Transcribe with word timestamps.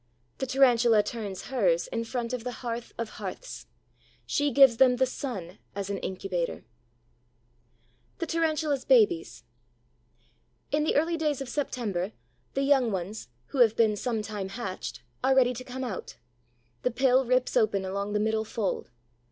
The 0.39 0.47
Tarantula 0.47 1.03
turns 1.03 1.43
hers 1.49 1.85
in 1.89 2.05
front 2.05 2.33
of 2.33 2.43
the 2.43 2.51
hearth 2.65 2.91
of 2.97 3.09
hearths: 3.09 3.67
she 4.25 4.49
gives 4.49 4.77
them 4.77 4.95
the 4.95 5.05
sun 5.05 5.59
as 5.75 5.91
an 5.91 5.99
incubator. 5.99 6.65
THE 8.17 8.25
TARANTULA'S 8.25 8.83
BABIES 8.83 9.43
In 10.71 10.83
the 10.85 10.95
early 10.95 11.17
days 11.17 11.39
of 11.39 11.49
September, 11.49 12.13
the 12.55 12.63
young 12.63 12.91
ones, 12.91 13.27
who 13.49 13.59
have 13.59 13.75
been 13.75 13.95
some 13.95 14.23
time 14.23 14.49
hatched, 14.49 15.03
are 15.23 15.35
ready 15.35 15.53
to 15.53 15.63
come 15.63 15.83
out. 15.83 16.17
The 16.81 16.89
pill 16.89 17.23
rips 17.23 17.55
open 17.55 17.85
along 17.85 18.13
the 18.13 18.19
middle 18.19 18.43
fold. 18.43 18.89